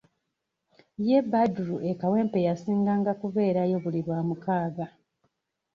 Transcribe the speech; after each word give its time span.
Ye 1.07 1.17
Badru 1.31 1.75
e 1.89 1.91
Kawempe 2.01 2.39
yasinganga 2.47 3.11
kubeerayo 3.21 3.75
buli 3.83 3.99
lwamukaaga. 4.05 4.85